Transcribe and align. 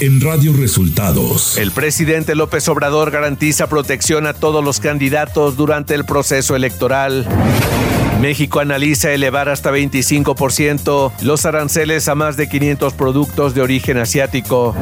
en 0.00 0.20
Radio 0.20 0.54
Resultados. 0.54 1.58
El 1.58 1.72
presidente 1.72 2.34
López 2.34 2.66
Obrador 2.68 3.10
garantiza 3.10 3.68
protección 3.68 4.26
a 4.26 4.32
todos 4.32 4.64
los 4.64 4.80
candidatos 4.80 5.56
durante 5.56 5.94
el 5.94 6.04
proceso 6.04 6.56
electoral. 6.56 7.26
México 8.20 8.60
analiza 8.60 9.12
elevar 9.12 9.48
hasta 9.48 9.70
25% 9.70 11.12
los 11.22 11.44
aranceles 11.44 12.08
a 12.08 12.14
más 12.14 12.36
de 12.36 12.48
500 12.48 12.94
productos 12.94 13.54
de 13.54 13.60
origen 13.60 13.98
asiático. 13.98 14.74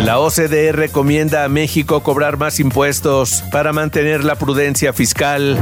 La 0.00 0.20
OCDE 0.20 0.70
recomienda 0.72 1.44
a 1.44 1.48
México 1.48 2.02
cobrar 2.04 2.36
más 2.36 2.60
impuestos 2.60 3.42
para 3.50 3.72
mantener 3.72 4.22
la 4.22 4.36
prudencia 4.36 4.92
fiscal. 4.92 5.58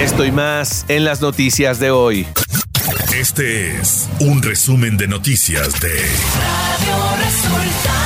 Esto 0.00 0.24
y 0.24 0.32
más 0.32 0.84
en 0.88 1.04
las 1.04 1.20
noticias 1.20 1.78
de 1.78 1.92
hoy. 1.92 2.26
Este 3.14 3.76
es 3.80 4.08
un 4.18 4.42
resumen 4.42 4.96
de 4.96 5.06
noticias 5.06 5.80
de 5.80 5.88
Radio 5.88 7.24
Resultados. 7.24 8.05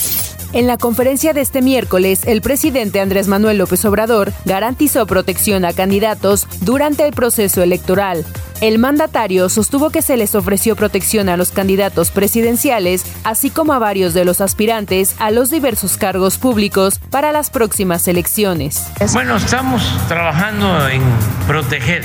En 0.53 0.67
la 0.67 0.75
conferencia 0.75 1.31
de 1.31 1.39
este 1.39 1.61
miércoles, 1.61 2.23
el 2.25 2.41
presidente 2.41 2.99
Andrés 2.99 3.29
Manuel 3.29 3.57
López 3.57 3.85
Obrador 3.85 4.33
garantizó 4.43 5.07
protección 5.07 5.63
a 5.63 5.71
candidatos 5.71 6.45
durante 6.59 7.07
el 7.07 7.13
proceso 7.13 7.63
electoral. 7.63 8.25
El 8.59 8.77
mandatario 8.77 9.47
sostuvo 9.47 9.91
que 9.91 10.01
se 10.01 10.17
les 10.17 10.35
ofreció 10.35 10.75
protección 10.75 11.29
a 11.29 11.37
los 11.37 11.51
candidatos 11.51 12.11
presidenciales, 12.11 13.05
así 13.23 13.49
como 13.49 13.71
a 13.71 13.79
varios 13.79 14.13
de 14.13 14.25
los 14.25 14.41
aspirantes 14.41 15.15
a 15.19 15.31
los 15.31 15.49
diversos 15.49 15.95
cargos 15.95 16.37
públicos 16.37 16.99
para 17.09 17.31
las 17.31 17.49
próximas 17.49 18.05
elecciones. 18.09 18.87
Bueno, 19.13 19.37
estamos 19.37 19.81
trabajando 20.09 20.89
en 20.89 21.01
proteger 21.47 22.03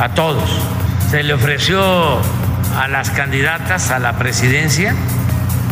a 0.00 0.12
todos. 0.12 0.50
Se 1.12 1.22
le 1.22 1.34
ofreció 1.34 1.80
a 2.76 2.88
las 2.88 3.10
candidatas 3.10 3.92
a 3.92 4.00
la 4.00 4.18
presidencia, 4.18 4.92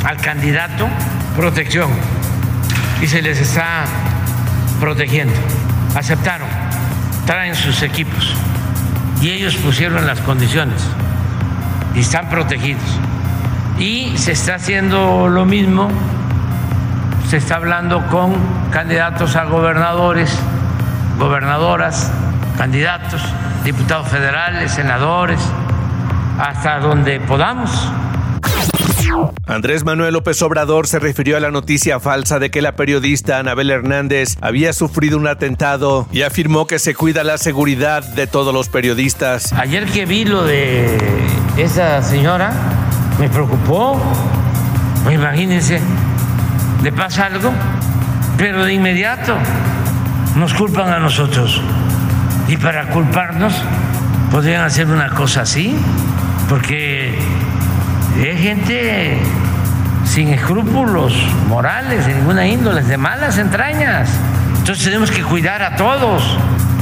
al 0.04 0.18
candidato 0.18 0.88
protección. 1.36 1.90
Y 3.00 3.06
se 3.06 3.22
les 3.22 3.40
está 3.40 3.84
protegiendo. 4.80 5.34
Aceptaron, 5.94 6.48
traen 7.26 7.54
sus 7.54 7.82
equipos. 7.82 8.34
Y 9.20 9.30
ellos 9.30 9.56
pusieron 9.56 10.06
las 10.06 10.20
condiciones. 10.20 10.82
Y 11.94 12.00
están 12.00 12.28
protegidos. 12.28 12.82
Y 13.78 14.16
se 14.16 14.32
está 14.32 14.54
haciendo 14.54 15.28
lo 15.28 15.44
mismo, 15.44 15.88
se 17.28 17.38
está 17.38 17.56
hablando 17.56 18.06
con 18.06 18.34
candidatos 18.70 19.34
a 19.34 19.44
gobernadores, 19.44 20.38
gobernadoras, 21.18 22.12
candidatos, 22.56 23.22
diputados 23.64 24.08
federales, 24.08 24.72
senadores, 24.72 25.40
hasta 26.38 26.78
donde 26.78 27.18
podamos 27.20 27.90
Andrés 29.46 29.84
Manuel 29.84 30.14
López 30.14 30.40
Obrador 30.42 30.86
se 30.86 30.98
refirió 30.98 31.36
a 31.36 31.40
la 31.40 31.50
noticia 31.50 32.00
falsa 32.00 32.38
de 32.38 32.50
que 32.50 32.62
la 32.62 32.76
periodista 32.76 33.38
Anabel 33.38 33.70
Hernández 33.70 34.36
había 34.40 34.72
sufrido 34.72 35.18
un 35.18 35.26
atentado 35.26 36.06
y 36.12 36.22
afirmó 36.22 36.66
que 36.66 36.78
se 36.78 36.94
cuida 36.94 37.24
la 37.24 37.38
seguridad 37.38 38.02
de 38.02 38.26
todos 38.26 38.52
los 38.52 38.68
periodistas. 38.68 39.52
Ayer 39.52 39.86
que 39.86 40.06
vi 40.06 40.24
lo 40.24 40.44
de 40.44 40.96
esa 41.56 42.02
señora, 42.02 42.52
me 43.18 43.28
preocupó. 43.28 44.00
Imagínense, 45.12 45.80
le 46.82 46.92
pasa 46.92 47.26
algo, 47.26 47.52
pero 48.38 48.64
de 48.64 48.74
inmediato 48.74 49.36
nos 50.36 50.54
culpan 50.54 50.92
a 50.92 50.98
nosotros. 50.98 51.60
Y 52.48 52.56
para 52.56 52.88
culparnos, 52.88 53.54
podrían 54.30 54.64
hacer 54.64 54.86
una 54.86 55.10
cosa 55.10 55.42
así, 55.42 55.76
porque 56.48 57.13
es 58.22 58.40
gente 58.40 59.18
sin 60.04 60.28
escrúpulos 60.28 61.14
morales, 61.48 62.06
de 62.06 62.14
ninguna 62.14 62.46
índole, 62.46 62.82
de 62.82 62.96
malas 62.96 63.38
entrañas. 63.38 64.08
Entonces 64.58 64.84
tenemos 64.84 65.10
que 65.10 65.22
cuidar 65.22 65.62
a 65.62 65.76
todos, 65.76 66.22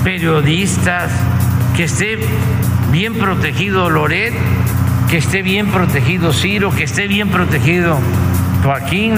periodistas, 0.04 1.10
que 1.76 1.84
esté 1.84 2.18
bien 2.90 3.14
protegido 3.14 3.88
Loret, 3.88 4.34
que 5.08 5.16
esté 5.18 5.42
bien 5.42 5.68
protegido 5.68 6.32
Ciro, 6.32 6.70
que 6.70 6.84
esté 6.84 7.08
bien 7.08 7.30
protegido 7.30 7.98
Joaquín, 8.62 9.16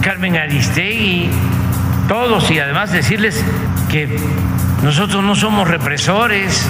Carmen 0.00 0.36
Aristegui, 0.36 1.28
todos, 2.08 2.50
y 2.50 2.58
además 2.58 2.92
decirles 2.92 3.42
que 3.90 4.18
nosotros 4.82 5.22
no 5.22 5.34
somos 5.34 5.68
represores, 5.68 6.66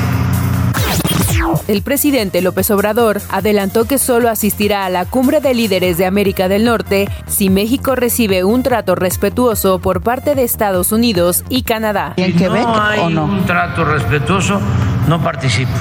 el 1.69 1.82
presidente 1.82 2.41
López 2.43 2.71
Obrador 2.71 3.21
adelantó 3.31 3.87
que 3.87 3.99
solo 3.99 4.28
asistirá 4.28 4.84
a 4.84 4.91
la 4.91 5.05
cumbre 5.05 5.41
de 5.41 5.55
líderes 5.55 5.99
de 5.99 6.06
América 6.06 6.49
del 6.49 6.65
Norte 6.65 7.09
si 7.27 7.50
México 7.50 7.94
recibe 7.94 8.44
un 8.44 8.62
trato 8.62 8.94
respetuoso 8.94 9.78
por 9.78 10.03
parte 10.03 10.34
de 10.34 10.44
Estados 10.44 10.93
Unidos 10.93 11.44
y 11.49 11.62
Canadá. 11.62 12.15
¿En 12.16 12.37
Quebec 12.37 12.62
no 12.62 12.83
hay 12.83 13.00
o 13.00 13.10
no? 13.10 13.25
un 13.25 13.47
trato 13.47 13.84
respetuoso, 13.84 14.60
no 15.09 15.22
participo. 15.22 15.72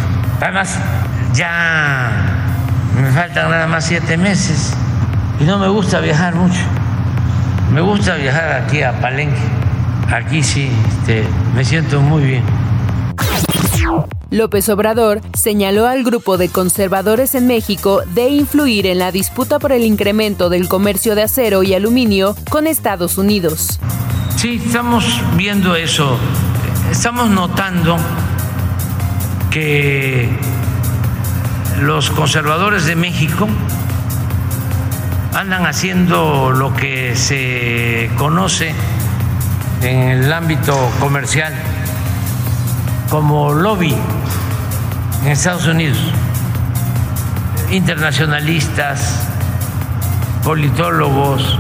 Además, 0.42 0.78
ya 1.34 2.12
me 3.00 3.12
faltan 3.12 3.50
nada 3.50 3.68
más 3.68 3.86
siete 3.86 4.18
meses 4.18 4.74
y 5.40 5.44
no 5.44 5.58
me 5.58 5.68
gusta 5.68 6.00
viajar 6.00 6.36
mucho. 6.36 6.62
Me 7.72 7.82
gusta 7.82 8.16
viajar 8.16 8.64
aquí 8.64 8.84
a 8.84 9.00
Palenque. 9.00 9.42
Aquí 10.12 10.44
sí, 10.44 10.70
este, 10.90 11.24
me 11.56 11.64
siento 11.66 12.02
muy 12.02 12.24
bien. 12.24 12.44
López 14.34 14.68
Obrador 14.70 15.22
señaló 15.36 15.86
al 15.86 16.04
grupo 16.04 16.38
de 16.40 16.50
conservadores 16.50 17.36
en 17.36 17.46
México 17.46 18.02
de 18.16 18.30
influir 18.30 18.88
en 18.88 18.98
la 18.98 19.12
disputa 19.12 19.60
por 19.60 19.72
el 19.72 19.84
incremento 19.84 20.50
del 20.50 20.68
comercio 20.68 21.14
de 21.14 21.22
acero 21.22 21.62
y 21.62 21.76
aluminio 21.76 22.36
con 22.50 22.66
Estados 22.66 23.20
Unidos. 23.20 23.80
Sí, 24.36 24.60
estamos 24.66 25.06
viendo 25.38 25.76
eso. 25.76 26.18
Estamos 26.90 27.30
notando 27.30 27.96
que 29.52 30.28
los 31.82 32.10
conservadores 32.10 32.88
de 32.88 32.96
México 32.96 33.48
andan 35.36 35.68
haciendo 35.68 36.50
lo 36.50 36.74
que 36.74 37.16
se 37.16 38.10
conoce 38.18 38.74
en 39.84 40.00
el 40.10 40.34
ámbito 40.34 40.76
comercial 41.00 41.54
como 43.12 43.54
lobby 43.54 43.96
en 45.24 45.32
Estados 45.32 45.66
Unidos, 45.68 45.98
internacionalistas, 47.72 49.20
politólogos, 50.44 51.60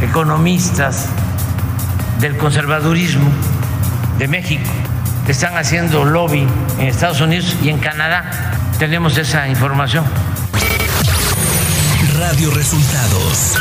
economistas 0.00 1.08
del 2.20 2.36
conservadurismo 2.36 3.30
de 4.18 4.28
México 4.28 4.70
están 5.32 5.56
haciendo 5.56 6.04
lobby 6.04 6.46
en 6.78 6.86
Estados 6.86 7.20
Unidos 7.20 7.56
y 7.62 7.70
en 7.70 7.78
Canadá. 7.78 8.30
Tenemos 8.78 9.16
esa 9.16 9.48
información. 9.48 10.04
Radio 12.18 12.50
Resultados. 12.50 13.56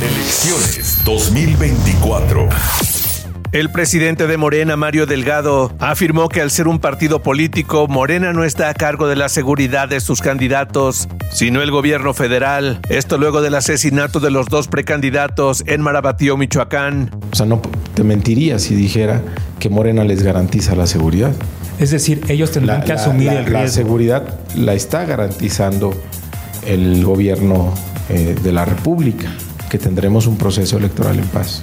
Elecciones 0.00 1.02
2024. 1.04 2.48
El 3.54 3.70
presidente 3.70 4.26
de 4.26 4.36
Morena, 4.36 4.76
Mario 4.76 5.06
Delgado, 5.06 5.72
afirmó 5.78 6.28
que 6.28 6.40
al 6.40 6.50
ser 6.50 6.66
un 6.66 6.80
partido 6.80 7.22
político, 7.22 7.86
Morena 7.86 8.32
no 8.32 8.42
está 8.42 8.68
a 8.68 8.74
cargo 8.74 9.06
de 9.06 9.14
la 9.14 9.28
seguridad 9.28 9.88
de 9.88 10.00
sus 10.00 10.20
candidatos, 10.20 11.06
sino 11.30 11.62
el 11.62 11.70
gobierno 11.70 12.14
federal. 12.14 12.80
Esto 12.88 13.16
luego 13.16 13.42
del 13.42 13.54
asesinato 13.54 14.18
de 14.18 14.32
los 14.32 14.46
dos 14.46 14.66
precandidatos 14.66 15.62
en 15.68 15.82
Marabatío, 15.82 16.36
Michoacán. 16.36 17.12
O 17.30 17.36
sea, 17.36 17.46
no 17.46 17.62
te 17.94 18.02
mentiría 18.02 18.58
si 18.58 18.74
dijera 18.74 19.22
que 19.60 19.70
Morena 19.70 20.02
les 20.02 20.24
garantiza 20.24 20.74
la 20.74 20.88
seguridad. 20.88 21.30
Es 21.78 21.92
decir, 21.92 22.22
ellos 22.26 22.50
tendrán 22.50 22.82
que 22.82 22.90
asumir 22.90 23.28
el 23.28 23.44
riesgo. 23.44 23.60
La 23.60 23.68
seguridad 23.68 24.34
la 24.56 24.74
está 24.74 25.04
garantizando 25.04 25.94
el 26.66 27.04
gobierno 27.04 27.72
eh, 28.08 28.34
de 28.42 28.50
la 28.50 28.64
República, 28.64 29.28
que 29.70 29.78
tendremos 29.78 30.26
un 30.26 30.38
proceso 30.38 30.76
electoral 30.76 31.20
en 31.20 31.26
paz. 31.28 31.62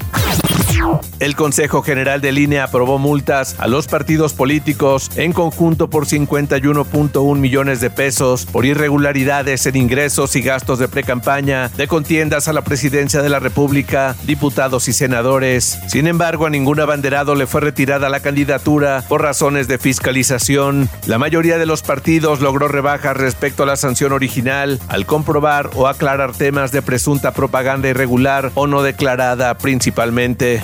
El 1.20 1.36
Consejo 1.36 1.84
General 1.84 2.20
de 2.20 2.32
Línea 2.32 2.64
aprobó 2.64 2.98
multas 2.98 3.56
a 3.60 3.68
los 3.68 3.88
partidos 3.88 4.34
políticos 4.34 5.12
en 5.16 5.34
conjunto 5.34 5.90
por 5.90 6.08
51.1 6.08 7.38
millones 7.38 7.80
de 7.80 7.92
pesos 7.92 8.46
por 8.48 8.66
irregularidades 8.66 9.66
en 9.68 9.76
ingresos 9.76 10.36
y 10.36 10.42
gastos 10.42 10.80
de 10.80 10.88
precampaña 10.88 11.70
de 11.78 11.88
contiendas 11.88 12.48
a 12.48 12.54
la 12.54 12.64
presidencia 12.64 13.22
de 13.22 13.30
la 13.30 13.40
República, 13.40 14.16
diputados 14.24 14.88
y 14.88 14.94
senadores. 14.94 15.78
Sin 15.88 16.08
embargo, 16.08 16.48
a 16.48 16.50
ningún 16.50 16.80
abanderado 16.80 17.36
le 17.36 17.46
fue 17.46 17.62
retirada 17.62 18.10
la 18.10 18.22
candidatura 18.22 19.04
por 19.08 19.22
razones 19.22 19.68
de 19.68 19.78
fiscalización. 19.78 20.90
La 21.06 21.20
mayoría 21.20 21.60
de 21.60 21.68
los 21.68 21.84
partidos 21.84 22.42
logró 22.42 22.68
rebajas 22.68 23.16
respecto 23.16 23.64
a 23.64 23.68
la 23.68 23.76
sanción 23.76 24.12
original 24.12 24.80
al 24.88 25.06
comprobar 25.06 25.70
o 25.76 25.88
aclarar 25.88 26.34
temas 26.34 26.72
de 26.72 26.82
presunta 26.82 27.32
propaganda 27.32 27.90
irregular 27.90 28.52
o 28.56 28.66
no 28.66 28.82
declarada 28.82 29.58
principalmente. 29.58 30.64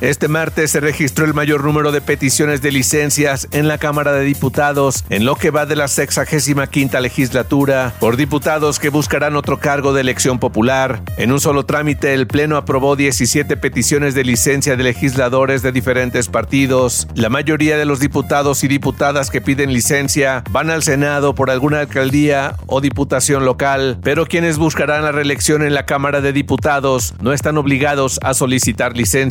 Este 0.00 0.26
martes 0.26 0.72
se 0.72 0.80
registró 0.80 1.24
el 1.24 1.34
mayor 1.34 1.64
número 1.64 1.92
de 1.92 2.00
peticiones 2.00 2.60
de 2.60 2.72
licencias 2.72 3.46
en 3.52 3.68
la 3.68 3.78
Cámara 3.78 4.12
de 4.12 4.24
Diputados 4.24 5.04
en 5.10 5.24
lo 5.24 5.36
que 5.36 5.50
va 5.50 5.64
de 5.64 5.76
la 5.76 5.86
65 5.86 6.62
quinta 6.70 7.00
legislatura 7.00 7.94
por 8.00 8.16
diputados 8.16 8.78
que 8.78 8.88
buscarán 8.88 9.36
otro 9.36 9.60
cargo 9.60 9.92
de 9.92 10.00
elección 10.00 10.38
popular. 10.40 11.02
En 11.16 11.30
un 11.30 11.40
solo 11.40 11.64
trámite, 11.64 12.14
el 12.14 12.26
Pleno 12.26 12.56
aprobó 12.56 12.96
17 12.96 13.56
peticiones 13.56 14.14
de 14.14 14.24
licencia 14.24 14.76
de 14.76 14.82
legisladores 14.82 15.62
de 15.62 15.70
diferentes 15.70 16.28
partidos. 16.28 17.06
La 17.14 17.28
mayoría 17.28 17.76
de 17.76 17.84
los 17.84 18.00
diputados 18.00 18.64
y 18.64 18.68
diputadas 18.68 19.30
que 19.30 19.40
piden 19.40 19.72
licencia 19.72 20.42
van 20.50 20.70
al 20.70 20.82
Senado 20.82 21.34
por 21.34 21.50
alguna 21.50 21.80
alcaldía 21.80 22.56
o 22.66 22.80
diputación 22.80 23.44
local, 23.44 23.98
pero 24.02 24.26
quienes 24.26 24.58
buscarán 24.58 25.04
la 25.04 25.12
reelección 25.12 25.62
en 25.62 25.74
la 25.74 25.86
Cámara 25.86 26.20
de 26.20 26.32
Diputados 26.32 27.14
no 27.20 27.32
están 27.32 27.56
obligados 27.56 28.18
a 28.22 28.34
solicitar 28.34 28.96
licencia. 28.96 29.21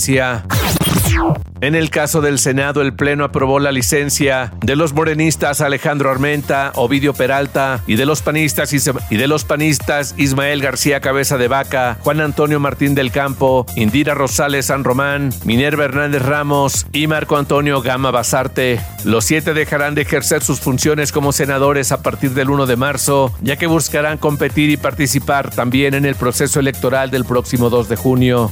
En 1.61 1.75
el 1.75 1.91
caso 1.91 2.21
del 2.21 2.39
Senado, 2.39 2.81
el 2.81 2.93
Pleno 2.93 3.23
aprobó 3.23 3.59
la 3.59 3.71
licencia 3.71 4.51
de 4.61 4.75
los 4.75 4.93
morenistas 4.93 5.61
Alejandro 5.61 6.09
Armenta, 6.09 6.71
Ovidio 6.75 7.13
Peralta 7.13 7.83
y 7.85 7.97
de 7.97 8.07
los 8.07 8.23
panistas 8.23 8.73
y 8.73 9.17
de 9.17 9.27
los 9.27 9.43
panistas 9.45 10.15
Ismael 10.17 10.61
García 10.61 11.01
Cabeza 11.01 11.38
de 11.38 11.47
Vaca, 11.47 11.97
Juan 12.01 12.19
Antonio 12.19 12.59
Martín 12.59 12.95
del 12.95 13.11
Campo, 13.11 13.67
Indira 13.75 14.15
Rosales 14.15 14.67
San 14.67 14.83
Román, 14.83 15.31
Minerva 15.45 15.85
Hernández 15.85 16.23
Ramos 16.23 16.87
y 16.94 17.05
Marco 17.05 17.37
Antonio 17.37 17.81
Gama 17.81 18.09
Basarte. 18.09 18.81
Los 19.03 19.25
siete 19.25 19.53
dejarán 19.53 19.94
de 19.94 20.01
ejercer 20.01 20.41
sus 20.41 20.59
funciones 20.59 21.11
como 21.11 21.31
senadores 21.31 21.91
a 21.91 22.01
partir 22.01 22.31
del 22.31 22.49
1 22.49 22.65
de 22.65 22.75
marzo, 22.75 23.33
ya 23.41 23.57
que 23.57 23.67
buscarán 23.67 24.17
competir 24.17 24.71
y 24.71 24.77
participar 24.77 25.51
también 25.51 25.94
en 25.94 26.05
el 26.05 26.15
proceso 26.15 26.59
electoral 26.59 27.11
del 27.11 27.25
próximo 27.25 27.69
2 27.69 27.87
de 27.87 27.95
junio. 27.97 28.51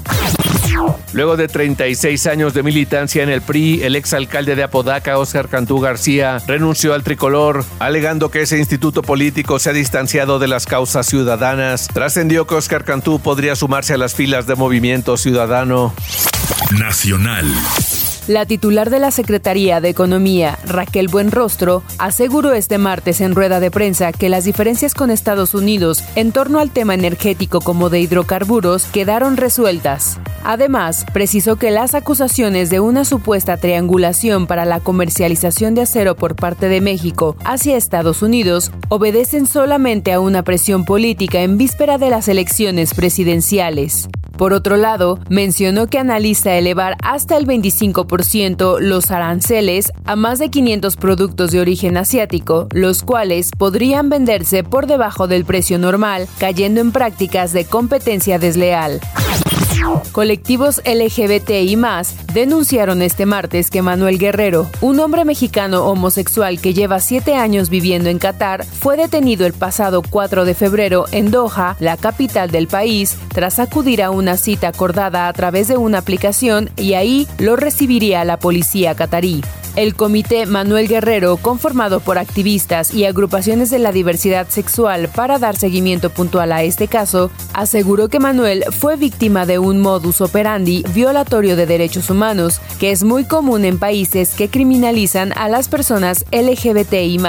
Luego 1.14 1.38
de 1.38 1.48
36 1.48 2.28
años 2.28 2.54
de 2.54 2.64
militancia 2.64 3.24
en 3.24 3.30
el 3.30 3.42
PRI, 3.42 3.84
el 3.84 3.96
exalcalde 3.96 4.56
de 4.56 4.64
Apodaca, 4.64 5.18
Óscar 5.18 5.50
Cantú 5.50 5.80
García, 5.80 6.38
renunció 6.48 6.94
al 6.94 7.04
tricolor, 7.04 7.66
alegando 7.80 8.30
que 8.30 8.42
ese 8.42 8.58
instituto 8.58 9.02
político 9.02 9.60
se 9.60 9.72
ha 9.72 9.74
distanciado 9.74 10.40
de 10.40 10.48
las 10.48 10.66
causas 10.66 11.08
ciudadanas. 11.08 11.88
Trascendió 11.88 12.46
que 12.46 12.56
Óscar 12.56 12.84
Cantú 12.84 13.20
podría 13.20 13.56
sumarse 13.56 13.94
a 13.94 13.98
las 13.98 14.14
filas 14.14 14.46
de 14.46 14.56
Movimiento 14.56 15.18
Ciudadano. 15.18 15.94
Nacional. 16.78 17.46
La 18.30 18.46
titular 18.46 18.92
de 18.92 19.00
la 19.00 19.10
Secretaría 19.10 19.82
de 19.82 19.90
Economía, 19.90 20.60
Raquel 20.64 21.08
Buenrostro, 21.08 21.82
aseguró 21.98 22.54
este 22.54 22.78
martes 22.78 23.22
en 23.22 23.34
rueda 23.34 23.60
de 23.60 23.72
prensa 23.72 24.12
que 24.12 24.30
las 24.30 24.44
diferencias 24.44 24.94
con 24.94 25.10
Estados 25.10 25.56
Unidos 25.56 26.04
en 26.14 26.32
torno 26.32 26.60
al 26.60 26.70
tema 26.70 26.94
energético 26.94 27.60
como 27.60 27.90
de 27.90 28.02
hidrocarburos 28.02 28.86
quedaron 28.86 29.36
resueltas. 29.36 30.20
Además, 30.44 31.08
precisó 31.12 31.56
que 31.56 31.72
las 31.72 31.96
acusaciones 31.96 32.70
de 32.70 32.80
una 32.80 33.04
supuesta 33.04 33.58
triangulación 33.58 34.46
para 34.46 34.64
la 34.64 34.80
comercialización 34.80 35.74
de 35.74 35.82
acero 35.82 36.16
por 36.16 36.36
parte 36.36 36.70
de 36.70 36.82
México 36.82 37.36
hacia 37.46 37.78
Estados 37.78 38.22
Unidos 38.22 38.72
obedecen 38.90 39.48
solamente 39.48 40.14
a 40.14 40.20
una 40.20 40.44
presión 40.44 40.86
política 40.86 41.42
en 41.42 41.58
víspera 41.58 41.98
de 41.98 42.12
las 42.12 42.28
elecciones 42.28 42.94
presidenciales. 42.94 44.08
Por 44.40 44.54
otro 44.54 44.78
lado, 44.78 45.20
mencionó 45.28 45.88
que 45.88 46.00
analiza 46.00 46.56
elevar 46.56 46.96
hasta 47.04 47.36
el 47.36 47.46
25% 47.46 48.80
los 48.80 49.12
aranceles 49.12 49.92
a 50.06 50.16
más 50.16 50.40
de 50.40 50.50
500 50.50 50.96
productos 50.96 51.52
de 51.52 51.60
origen 51.60 51.98
asiático, 51.98 52.70
los 52.72 53.04
cuales 53.04 53.52
podrían 53.58 54.08
venderse 54.08 54.64
por 54.64 54.88
debajo 54.88 55.28
del 55.28 55.44
precio 55.44 55.78
normal, 55.78 56.30
cayendo 56.40 56.80
en 56.80 56.94
prácticas 56.94 57.52
de 57.52 57.66
competencia 57.66 58.40
desleal. 58.40 59.02
Colectivos 60.12 60.82
LGBTI 60.86 61.76
más 61.76 62.16
denunciaron 62.34 63.02
este 63.02 63.26
martes 63.26 63.70
que 63.70 63.82
Manuel 63.82 64.18
Guerrero, 64.18 64.68
un 64.82 65.00
hombre 65.00 65.26
mexicano 65.26 65.86
homosexual 65.86 66.60
que 66.60 66.74
lleva 66.74 67.00
siete 67.00 67.36
años 67.36 67.70
viviendo 67.70 68.10
en 68.10 68.20
Qatar, 68.20 68.66
fue 68.66 68.98
detenido 68.98 69.46
el 69.46 69.54
pasado 69.54 70.02
4 70.02 70.46
de 70.46 70.56
febrero 70.56 71.06
en 71.12 71.32
Doha, 71.32 71.76
la 71.80 71.98
capital 71.98 72.52
del 72.52 72.68
país, 72.68 73.18
tras 73.30 73.60
acudir 73.60 74.04
a 74.04 74.12
una 74.12 74.38
cita 74.38 74.70
acordada 74.70 75.28
a 75.28 75.34
través 75.34 75.68
de 75.68 75.78
una 75.78 76.00
aplicación 76.00 76.70
y 76.76 76.94
ahí 76.94 77.28
lo 77.38 77.56
recibiría 77.56 78.26
la 78.26 78.38
policía 78.38 78.96
catarí. 78.96 79.42
El 79.76 79.96
comité 79.96 80.46
Manuel 80.46 80.88
Guerrero, 80.88 81.38
conformado 81.38 82.00
por 82.00 82.18
activistas 82.18 82.94
y 82.94 83.06
agrupaciones 83.06 83.70
de 83.70 83.80
la 83.80 83.92
diversidad 83.92 84.50
sexual 84.50 85.10
para 85.14 85.38
dar 85.40 85.56
seguimiento 85.56 86.10
puntual 86.10 86.52
a 86.52 86.64
este 86.64 86.88
caso, 86.88 87.32
aseguró 87.54 88.10
que 88.10 88.20
Manuel 88.20 88.66
fue 88.72 88.98
víctima 88.98 89.46
de 89.46 89.60
un 89.60 89.69
modus 89.78 90.22
operandi 90.22 90.84
violatorio 90.94 91.56
de 91.56 91.68
derechos 91.68 92.10
humanos, 92.10 92.60
que 92.80 92.90
es 92.90 93.04
muy 93.04 93.26
común 93.26 93.66
en 93.66 93.78
países 93.78 94.34
que 94.34 94.50
criminalizan 94.50 95.32
a 95.38 95.48
las 95.50 95.68
personas 95.68 96.26
LGBTI. 96.32 97.20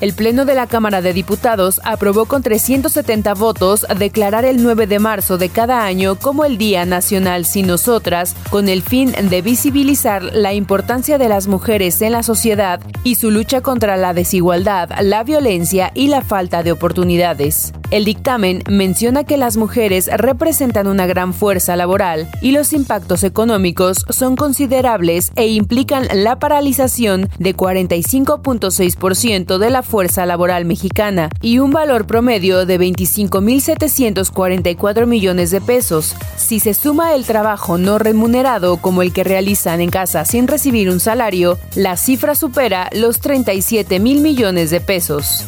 El 0.00 0.12
Pleno 0.12 0.44
de 0.44 0.54
la 0.54 0.66
Cámara 0.66 1.00
de 1.00 1.12
Diputados 1.12 1.80
aprobó 1.84 2.26
con 2.26 2.42
370 2.42 3.34
votos 3.34 3.86
declarar 3.98 4.44
el 4.44 4.62
9 4.62 4.86
de 4.86 4.98
marzo 4.98 5.38
de 5.38 5.48
cada 5.48 5.84
año 5.84 6.16
como 6.16 6.44
el 6.44 6.58
Día 6.58 6.84
Nacional 6.84 7.46
Sin 7.46 7.66
Nosotras, 7.66 8.36
con 8.50 8.68
el 8.68 8.82
fin 8.82 9.14
de 9.30 9.42
visibilizar 9.42 10.22
la 10.22 10.52
importancia 10.52 11.18
de 11.18 11.28
las 11.28 11.46
mujeres 11.46 12.02
en 12.02 12.12
la 12.12 12.22
sociedad 12.22 12.80
y 13.04 13.14
su 13.14 13.30
lucha 13.30 13.62
contra 13.62 13.96
la 13.96 14.12
desigualdad, 14.12 14.90
la 15.00 15.24
violencia 15.24 15.92
y 15.94 16.08
la 16.08 16.20
falta 16.20 16.62
de 16.62 16.72
oportunidades. 16.72 17.72
El 17.90 18.04
dictamen 18.04 18.62
menciona 18.68 19.24
que 19.24 19.36
las 19.36 19.56
mujeres 19.56 20.10
representan 20.16 20.88
una 20.88 21.06
gran 21.06 21.32
fuerza 21.32 21.76
laboral 21.76 22.28
y 22.42 22.50
los 22.50 22.72
impactos 22.72 23.22
económicos 23.22 24.04
son 24.08 24.34
considerables 24.34 25.30
e 25.36 25.46
implican 25.48 26.08
la 26.12 26.40
paralización 26.40 27.28
de 27.38 27.54
45.6% 27.54 29.55
de 29.58 29.70
la 29.70 29.82
fuerza 29.82 30.26
laboral 30.26 30.64
mexicana 30.64 31.30
y 31.40 31.58
un 31.58 31.70
valor 31.70 32.06
promedio 32.06 32.66
de 32.66 32.80
25.744 32.80 35.06
millones 35.06 35.50
de 35.50 35.60
pesos. 35.60 36.14
Si 36.36 36.60
se 36.60 36.74
suma 36.74 37.14
el 37.14 37.24
trabajo 37.24 37.78
no 37.78 37.98
remunerado 37.98 38.76
como 38.78 39.02
el 39.02 39.12
que 39.12 39.24
realizan 39.24 39.80
en 39.80 39.90
casa 39.90 40.24
sin 40.24 40.46
recibir 40.48 40.90
un 40.90 41.00
salario, 41.00 41.58
la 41.74 41.96
cifra 41.96 42.34
supera 42.34 42.90
los 42.92 43.20
37 43.20 43.98
mil 44.00 44.20
millones 44.20 44.70
de 44.70 44.80
pesos. 44.80 45.44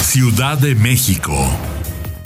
Ciudad 0.00 0.58
de 0.58 0.74
México. 0.74 1.32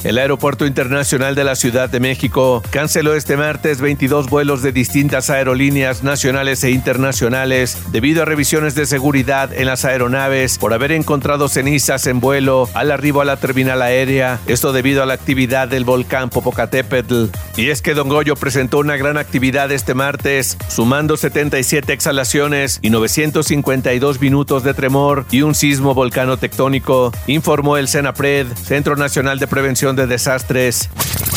El 0.02 0.16
Aeropuerto 0.16 0.64
Internacional 0.64 1.34
de 1.34 1.44
la 1.44 1.54
Ciudad 1.54 1.90
de 1.90 2.00
México 2.00 2.62
canceló 2.70 3.14
este 3.14 3.36
martes 3.36 3.82
22 3.82 4.30
vuelos 4.30 4.62
de 4.62 4.72
distintas 4.72 5.28
aerolíneas 5.28 6.02
nacionales 6.02 6.64
e 6.64 6.70
internacionales 6.70 7.76
debido 7.92 8.22
a 8.22 8.24
revisiones 8.24 8.74
de 8.74 8.86
seguridad 8.86 9.52
en 9.52 9.66
las 9.66 9.84
aeronaves 9.84 10.56
por 10.56 10.72
haber 10.72 10.92
encontrado 10.92 11.50
cenizas 11.50 12.06
en 12.06 12.18
vuelo 12.18 12.66
al 12.72 12.92
arribo 12.92 13.20
a 13.20 13.26
la 13.26 13.36
terminal 13.36 13.82
aérea, 13.82 14.40
esto 14.46 14.72
debido 14.72 15.02
a 15.02 15.06
la 15.06 15.12
actividad 15.12 15.68
del 15.68 15.84
volcán 15.84 16.30
Popocatépetl. 16.30 17.26
Y 17.56 17.68
es 17.68 17.82
que 17.82 17.92
Don 17.92 18.08
Goyo 18.08 18.36
presentó 18.36 18.78
una 18.78 18.96
gran 18.96 19.18
actividad 19.18 19.70
este 19.70 19.92
martes, 19.92 20.56
sumando 20.68 21.18
77 21.18 21.92
exhalaciones 21.92 22.78
y 22.80 22.88
952 22.88 24.18
minutos 24.18 24.62
de 24.62 24.72
tremor 24.72 25.26
y 25.30 25.42
un 25.42 25.54
sismo 25.54 25.92
volcano 25.92 26.38
tectónico, 26.38 27.12
informó 27.26 27.76
el 27.76 27.86
CENAPRED, 27.86 28.46
Centro 28.54 28.96
Nacional 28.96 29.38
de 29.38 29.46
Prevención 29.46 29.89
de 29.96 30.06
desastres. 30.06 30.88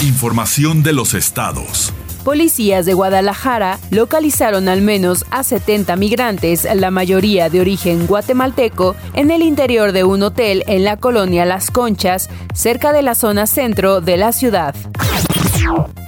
Información 0.01 0.83
de 0.83 0.93
los 0.93 1.13
estados. 1.13 1.93
Policías 2.23 2.85
de 2.85 2.93
Guadalajara 2.93 3.79
localizaron 3.89 4.69
al 4.69 4.81
menos 4.81 5.25
a 5.29 5.43
70 5.43 5.95
migrantes, 5.97 6.65
la 6.73 6.89
mayoría 6.89 7.49
de 7.49 7.59
origen 7.59 8.07
guatemalteco, 8.07 8.95
en 9.13 9.29
el 9.29 9.41
interior 9.41 9.91
de 9.91 10.05
un 10.05 10.23
hotel 10.23 10.63
en 10.67 10.85
la 10.85 10.97
colonia 10.97 11.45
Las 11.45 11.69
Conchas, 11.69 12.29
cerca 12.53 12.93
de 12.93 13.01
la 13.01 13.15
zona 13.15 13.45
centro 13.45 13.99
de 13.99 14.15
la 14.17 14.31
ciudad. 14.31 14.73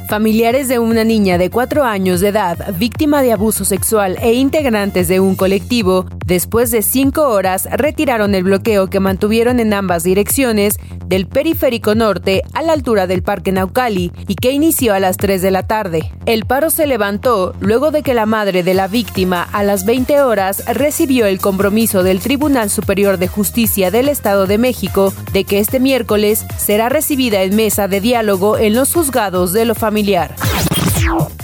Familiares 0.08 0.68
de 0.68 0.78
una 0.78 1.04
niña 1.04 1.40
de 1.40 1.50
cuatro 1.50 1.84
años 1.84 2.22
de 2.22 2.28
edad, 2.28 2.76
víctima 2.78 3.24
de 3.24 3.34
abuso 3.34 3.66
sexual 3.66 4.20
e 4.22 4.34
integrantes 4.34 5.08
de 5.08 5.20
un 5.20 5.34
colectivo, 5.34 6.06
después 6.24 6.70
de 6.70 6.84
cinco 6.84 7.24
horas 7.30 7.68
retiraron 7.72 8.36
el 8.36 8.44
bloqueo 8.44 8.88
que 8.88 9.00
mantuvieron 9.00 9.60
en 9.60 9.74
ambas 9.74 10.04
direcciones 10.04 10.78
del 11.08 11.28
periférico 11.28 11.96
norte 11.96 12.44
a 12.54 12.62
la 12.62 12.74
altura 12.74 13.08
del 13.08 13.24
Parque 13.24 13.52
Naucali 13.52 14.12
y 14.28 14.36
que 14.36 14.52
inició 14.52 14.94
a 14.94 15.00
las 15.00 15.18
3 15.18 15.42
de 15.42 15.52
la 15.52 15.64
tarde. 15.64 16.12
El 16.26 16.46
paro 16.46 16.70
se 16.70 16.88
levantó 16.88 17.54
luego 17.60 17.92
de 17.92 18.04
que 18.04 18.14
la 18.14 18.26
madre 18.26 18.64
de 18.64 18.74
la 18.74 18.88
víctima 18.88 19.48
a 19.52 19.64
las 19.64 19.86
20 19.86 20.22
horas 20.22 20.64
recibió 20.68 21.26
el 21.26 21.40
compromiso 21.40 22.04
del 22.04 22.20
Tribunal 22.20 22.70
Superior 22.70 23.18
de 23.18 23.28
Justicia 23.28 23.92
del 23.92 24.10
Estado 24.10 24.46
de 24.48 24.58
México 24.58 25.14
de 25.32 25.44
que 25.44 25.60
este 25.60 25.80
miércoles 25.80 26.46
será 26.58 26.90
recibida 26.90 27.44
en 27.44 27.56
mesa 27.56 27.88
de 27.88 28.02
diálogo 28.02 28.58
en 28.58 28.74
los 28.74 28.94
juzgados 28.94 29.54
de 29.54 29.66
lo 29.66 29.76
familiar 29.76 29.95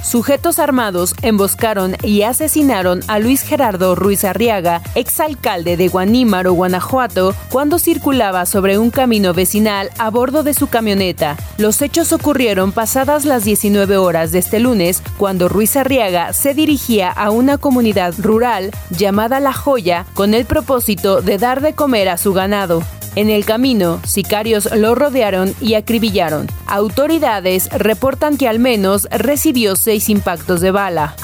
Sujetos 0.03 0.59
armados 0.59 1.15
emboscaron 1.21 1.95
y 2.03 2.23
asesinaron 2.23 3.01
a 3.07 3.19
Luis 3.19 3.43
Gerardo 3.43 3.95
Ruiz 3.95 4.25
Arriaga, 4.25 4.81
exalcalde 4.95 5.77
de 5.77 5.87
Guanímaro, 5.87 6.53
Guanajuato, 6.53 7.33
cuando 7.49 7.79
circulaba 7.79 8.45
sobre 8.45 8.77
un 8.77 8.89
camino 8.89 9.33
vecinal 9.33 9.89
a 9.97 10.09
bordo 10.09 10.43
de 10.43 10.53
su 10.53 10.67
camioneta. 10.67 11.37
Los 11.57 11.81
hechos 11.81 12.11
ocurrieron 12.11 12.71
pasadas 12.71 13.23
las 13.23 13.45
19 13.45 13.97
horas 13.97 14.31
de 14.31 14.39
este 14.39 14.59
lunes, 14.59 15.01
cuando 15.17 15.47
Ruiz 15.47 15.77
Arriaga 15.77 16.33
se 16.33 16.53
dirigía 16.53 17.09
a 17.09 17.29
una 17.29 17.57
comunidad 17.57 18.13
rural 18.17 18.71
llamada 18.89 19.39
La 19.39 19.53
Joya 19.53 20.05
con 20.13 20.33
el 20.33 20.45
propósito 20.45 21.21
de 21.21 21.37
dar 21.37 21.61
de 21.61 21.73
comer 21.73 22.09
a 22.09 22.17
su 22.17 22.33
ganado. 22.33 22.83
En 23.15 23.29
el 23.29 23.43
camino, 23.43 23.99
sicarios 24.05 24.69
lo 24.73 24.95
rodearon 24.95 25.53
y 25.59 25.73
acribillaron. 25.73 26.47
Autoridades 26.65 27.69
reportan 27.71 28.37
que 28.37 28.47
al 28.47 28.59
menos 28.59 29.07
recibió 29.11 29.75
seis 29.75 30.09
impactos 30.09 30.61
de 30.61 30.71
bala. 30.71 31.15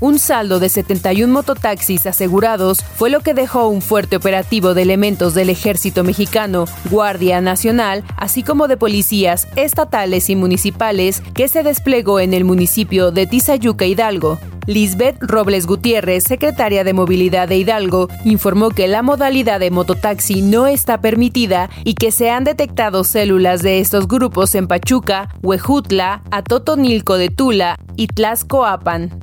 Un 0.00 0.18
saldo 0.18 0.60
de 0.60 0.68
71 0.68 1.32
mototaxis 1.32 2.04
asegurados 2.06 2.82
fue 2.82 3.08
lo 3.08 3.20
que 3.20 3.32
dejó 3.32 3.68
un 3.68 3.80
fuerte 3.80 4.16
operativo 4.16 4.74
de 4.74 4.82
elementos 4.82 5.32
del 5.32 5.48
ejército 5.48 6.04
mexicano, 6.04 6.66
Guardia 6.90 7.40
Nacional, 7.40 8.04
así 8.18 8.42
como 8.42 8.68
de 8.68 8.76
policías 8.76 9.48
estatales 9.56 10.28
y 10.28 10.36
municipales 10.36 11.22
que 11.32 11.48
se 11.48 11.62
desplegó 11.62 12.20
en 12.20 12.34
el 12.34 12.44
municipio 12.44 13.10
de 13.10 13.26
Tizayuca 13.26 13.86
Hidalgo. 13.86 14.38
Lisbeth 14.66 15.18
Robles 15.20 15.66
Gutiérrez, 15.66 16.24
secretaria 16.24 16.84
de 16.84 16.92
Movilidad 16.92 17.48
de 17.48 17.56
Hidalgo, 17.56 18.08
informó 18.24 18.70
que 18.70 18.88
la 18.88 19.02
modalidad 19.02 19.60
de 19.60 19.70
mototaxi 19.70 20.42
no 20.42 20.66
está 20.66 21.00
permitida 21.00 21.70
y 21.84 21.94
que 21.94 22.10
se 22.10 22.30
han 22.30 22.44
detectado 22.44 23.04
células 23.04 23.62
de 23.62 23.80
estos 23.80 24.08
grupos 24.08 24.54
en 24.54 24.66
Pachuca, 24.66 25.28
Huejutla, 25.42 26.22
Atotonilco 26.30 27.16
de 27.18 27.28
Tula 27.28 27.78
y 27.96 28.06
Tlaxcoapan. 28.06 29.18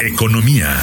Economía. 0.00 0.76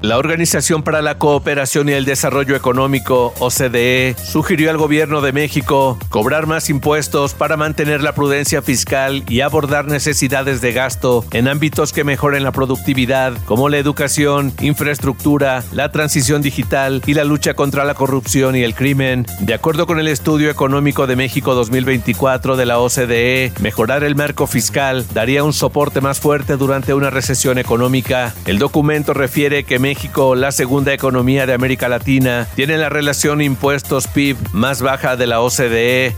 La 0.00 0.16
Organización 0.16 0.84
para 0.84 1.02
la 1.02 1.18
Cooperación 1.18 1.88
y 1.88 1.92
el 1.92 2.04
Desarrollo 2.04 2.54
Económico, 2.54 3.34
OCDE, 3.40 4.14
sugirió 4.16 4.70
al 4.70 4.76
gobierno 4.76 5.20
de 5.22 5.32
México 5.32 5.98
cobrar 6.08 6.46
más 6.46 6.70
impuestos 6.70 7.34
para 7.34 7.56
mantener 7.56 8.00
la 8.00 8.14
prudencia 8.14 8.62
fiscal 8.62 9.24
y 9.28 9.40
abordar 9.40 9.86
necesidades 9.86 10.60
de 10.60 10.72
gasto 10.72 11.24
en 11.32 11.48
ámbitos 11.48 11.92
que 11.92 12.04
mejoren 12.04 12.44
la 12.44 12.52
productividad, 12.52 13.32
como 13.44 13.68
la 13.68 13.78
educación, 13.78 14.52
infraestructura, 14.60 15.64
la 15.72 15.90
transición 15.90 16.42
digital 16.42 17.02
y 17.04 17.14
la 17.14 17.24
lucha 17.24 17.54
contra 17.54 17.84
la 17.84 17.94
corrupción 17.94 18.54
y 18.54 18.62
el 18.62 18.76
crimen. 18.76 19.26
De 19.40 19.54
acuerdo 19.54 19.88
con 19.88 19.98
el 19.98 20.06
Estudio 20.06 20.48
Económico 20.48 21.08
de 21.08 21.16
México 21.16 21.56
2024 21.56 22.56
de 22.56 22.66
la 22.66 22.78
OCDE, 22.78 23.52
mejorar 23.60 24.04
el 24.04 24.14
marco 24.14 24.46
fiscal 24.46 25.04
daría 25.12 25.42
un 25.42 25.52
soporte 25.52 26.00
más 26.00 26.20
fuerte 26.20 26.56
durante 26.56 26.94
una 26.94 27.10
recesión 27.10 27.58
económica. 27.58 28.32
El 28.46 28.60
documento 28.60 29.12
refiere 29.12 29.64
que 29.64 29.87
México, 29.88 30.34
la 30.34 30.52
segunda 30.52 30.92
economía 30.92 31.46
de 31.46 31.54
América 31.54 31.88
Latina, 31.88 32.46
tiene 32.54 32.76
la 32.76 32.90
relación 32.90 33.40
impuestos-PIB 33.40 34.36
más 34.52 34.82
baja 34.82 35.16
de 35.16 35.26
la 35.26 35.40
OCDE. 35.40 36.14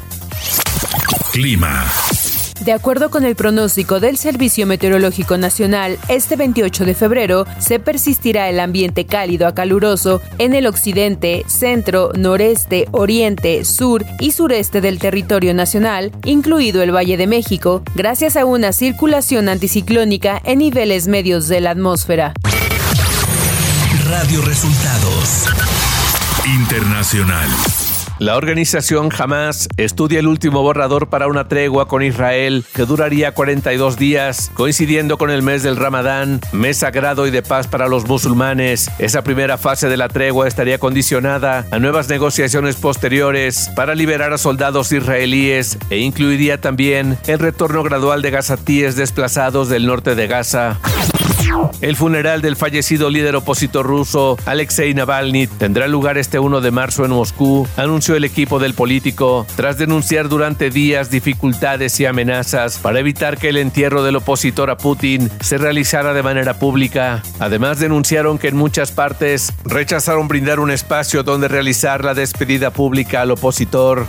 Clima. 1.30 1.84
De 2.64 2.72
acuerdo 2.72 3.10
con 3.10 3.24
el 3.24 3.36
pronóstico 3.36 4.00
del 4.00 4.16
Servicio 4.16 4.66
Meteorológico 4.66 5.38
Nacional, 5.38 5.98
este 6.08 6.34
28 6.34 6.84
de 6.84 6.94
febrero 6.96 7.46
se 7.60 7.78
persistirá 7.78 8.48
el 8.48 8.58
ambiente 8.58 9.06
cálido 9.06 9.46
a 9.46 9.54
caluroso 9.54 10.20
en 10.38 10.56
el 10.56 10.66
occidente, 10.66 11.44
centro, 11.46 12.10
noreste, 12.18 12.88
oriente, 12.90 13.64
sur 13.64 14.04
y 14.18 14.32
sureste 14.32 14.80
del 14.80 14.98
territorio 14.98 15.54
nacional, 15.54 16.10
incluido 16.24 16.82
el 16.82 16.92
Valle 16.92 17.16
de 17.16 17.28
México, 17.28 17.84
gracias 17.94 18.36
a 18.36 18.44
una 18.44 18.72
circulación 18.72 19.48
anticiclónica 19.48 20.42
en 20.44 20.58
niveles 20.58 21.06
medios 21.06 21.46
de 21.46 21.60
la 21.60 21.70
atmósfera. 21.70 22.34
Radio 24.10 24.42
Resultados 24.42 25.46
Internacional. 26.44 27.48
La 28.18 28.36
organización 28.36 29.08
Hamas 29.16 29.68
estudia 29.76 30.18
el 30.18 30.26
último 30.26 30.62
borrador 30.62 31.08
para 31.08 31.28
una 31.28 31.46
tregua 31.46 31.86
con 31.86 32.02
Israel 32.02 32.64
que 32.74 32.86
duraría 32.86 33.32
42 33.32 33.96
días, 33.96 34.50
coincidiendo 34.54 35.16
con 35.16 35.30
el 35.30 35.42
mes 35.42 35.62
del 35.62 35.76
Ramadán, 35.76 36.40
mes 36.50 36.78
sagrado 36.78 37.28
y 37.28 37.30
de 37.30 37.42
paz 37.42 37.68
para 37.68 37.86
los 37.86 38.08
musulmanes. 38.08 38.90
Esa 38.98 39.22
primera 39.22 39.58
fase 39.58 39.88
de 39.88 39.96
la 39.96 40.08
tregua 40.08 40.48
estaría 40.48 40.78
condicionada 40.78 41.64
a 41.70 41.78
nuevas 41.78 42.08
negociaciones 42.08 42.74
posteriores 42.74 43.70
para 43.76 43.94
liberar 43.94 44.32
a 44.32 44.38
soldados 44.38 44.90
israelíes 44.90 45.78
e 45.88 45.98
incluiría 45.98 46.60
también 46.60 47.16
el 47.28 47.38
retorno 47.38 47.84
gradual 47.84 48.22
de 48.22 48.32
gazatíes 48.32 48.96
desplazados 48.96 49.68
del 49.68 49.86
norte 49.86 50.16
de 50.16 50.26
Gaza. 50.26 50.80
El 51.80 51.96
funeral 51.96 52.42
del 52.42 52.56
fallecido 52.56 53.10
líder 53.10 53.36
opositor 53.36 53.86
ruso 53.86 54.36
Alexei 54.46 54.94
Navalny 54.94 55.46
tendrá 55.46 55.88
lugar 55.88 56.18
este 56.18 56.38
1 56.38 56.60
de 56.60 56.70
marzo 56.70 57.04
en 57.04 57.10
Moscú, 57.10 57.66
anunció 57.76 58.16
el 58.16 58.24
equipo 58.24 58.58
del 58.58 58.74
político, 58.74 59.46
tras 59.56 59.78
denunciar 59.78 60.28
durante 60.28 60.70
días 60.70 61.10
dificultades 61.10 61.98
y 62.00 62.06
amenazas 62.06 62.78
para 62.78 63.00
evitar 63.00 63.38
que 63.38 63.48
el 63.48 63.56
entierro 63.56 64.02
del 64.02 64.16
opositor 64.16 64.70
a 64.70 64.76
Putin 64.76 65.30
se 65.40 65.58
realizara 65.58 66.12
de 66.12 66.22
manera 66.22 66.58
pública. 66.58 67.22
Además 67.38 67.78
denunciaron 67.78 68.38
que 68.38 68.48
en 68.48 68.56
muchas 68.56 68.92
partes 68.92 69.52
rechazaron 69.64 70.28
brindar 70.28 70.60
un 70.60 70.70
espacio 70.70 71.22
donde 71.22 71.48
realizar 71.48 72.04
la 72.04 72.14
despedida 72.14 72.70
pública 72.70 73.22
al 73.22 73.30
opositor. 73.30 74.06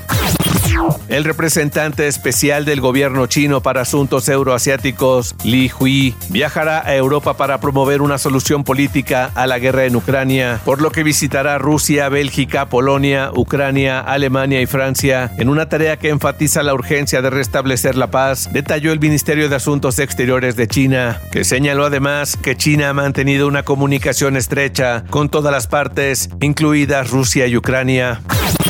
El 1.07 1.23
representante 1.23 2.07
especial 2.07 2.65
del 2.65 2.81
gobierno 2.81 3.27
chino 3.27 3.61
para 3.61 3.81
asuntos 3.81 4.29
euroasiáticos, 4.29 5.35
Li 5.43 5.71
Hui, 5.77 6.15
viajará 6.29 6.85
a 6.85 6.95
Europa 6.95 7.35
para 7.35 7.59
promover 7.59 8.01
una 8.01 8.17
solución 8.17 8.63
política 8.63 9.31
a 9.35 9.47
la 9.47 9.59
guerra 9.59 9.85
en 9.85 9.95
Ucrania, 9.95 10.61
por 10.63 10.81
lo 10.81 10.91
que 10.91 11.03
visitará 11.03 11.57
Rusia, 11.57 12.09
Bélgica, 12.09 12.67
Polonia, 12.67 13.31
Ucrania, 13.35 13.99
Alemania 13.99 14.61
y 14.61 14.65
Francia 14.65 15.31
en 15.37 15.49
una 15.49 15.67
tarea 15.67 15.97
que 15.97 16.09
enfatiza 16.09 16.63
la 16.63 16.73
urgencia 16.73 17.21
de 17.21 17.29
restablecer 17.29 17.95
la 17.95 18.11
paz, 18.11 18.49
detalló 18.51 18.91
el 18.91 18.99
Ministerio 18.99 19.49
de 19.49 19.55
Asuntos 19.55 19.99
Exteriores 19.99 20.55
de 20.55 20.67
China, 20.67 21.19
que 21.31 21.43
señaló 21.43 21.85
además 21.85 22.37
que 22.37 22.55
China 22.55 22.89
ha 22.89 22.93
mantenido 22.93 23.47
una 23.47 23.63
comunicación 23.63 24.37
estrecha 24.37 25.03
con 25.09 25.29
todas 25.29 25.51
las 25.51 25.67
partes, 25.67 26.29
incluidas 26.41 27.09
Rusia 27.09 27.47
y 27.47 27.57
Ucrania. 27.57 28.21